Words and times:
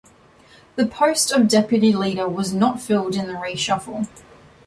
The 0.77 0.87
post 0.87 1.31
of 1.31 1.47
deputy 1.47 1.93
leader 1.93 2.27
was 2.27 2.55
not 2.55 2.81
filled 2.81 3.15
in 3.15 3.27
the 3.27 3.35
reshuffle. 3.35 4.07